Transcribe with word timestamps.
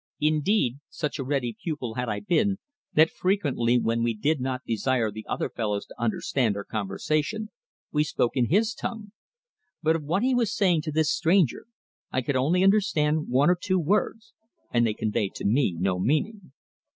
Indeed, 0.19 0.79
such 0.89 1.19
a 1.19 1.23
ready 1.23 1.55
pupil 1.63 1.93
had 1.93 2.09
I 2.09 2.21
been 2.21 2.57
that 2.93 3.11
frequently 3.11 3.77
when 3.77 4.01
we 4.01 4.15
did 4.15 4.41
not 4.41 4.63
desire 4.65 5.11
the 5.11 5.23
other 5.29 5.47
fellows 5.47 5.85
to 5.85 6.01
understand 6.01 6.55
our 6.57 6.63
conversation 6.63 7.49
we 7.91 8.03
spoke 8.03 8.35
in 8.35 8.47
his 8.49 8.73
tongue. 8.73 9.11
But 9.83 9.95
of 9.95 10.01
what 10.03 10.23
he 10.23 10.33
was 10.33 10.55
saying 10.57 10.81
to 10.85 10.91
this 10.91 11.11
stranger, 11.15 11.67
I 12.11 12.23
could 12.23 12.35
only 12.35 12.63
understand 12.63 13.29
one 13.29 13.51
or 13.51 13.55
two 13.55 13.77
words 13.77 14.33
and 14.71 14.87
they 14.87 14.95
conveyed 14.95 15.35
to 15.35 15.45
me 15.45 15.75
no 15.79 15.99
meaning. 15.99 16.51